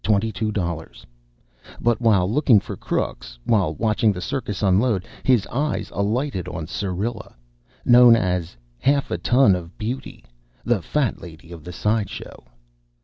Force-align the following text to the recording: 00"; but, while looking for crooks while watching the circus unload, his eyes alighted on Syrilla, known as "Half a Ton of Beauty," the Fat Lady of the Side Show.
00"; 0.03 0.91
but, 1.79 2.01
while 2.01 2.27
looking 2.27 2.59
for 2.59 2.75
crooks 2.75 3.37
while 3.43 3.75
watching 3.75 4.11
the 4.11 4.19
circus 4.19 4.63
unload, 4.63 5.07
his 5.21 5.45
eyes 5.51 5.91
alighted 5.93 6.47
on 6.47 6.65
Syrilla, 6.65 7.35
known 7.85 8.15
as 8.15 8.57
"Half 8.79 9.11
a 9.11 9.19
Ton 9.19 9.53
of 9.55 9.77
Beauty," 9.77 10.25
the 10.65 10.81
Fat 10.81 11.21
Lady 11.21 11.51
of 11.51 11.63
the 11.63 11.71
Side 11.71 12.09
Show. 12.09 12.45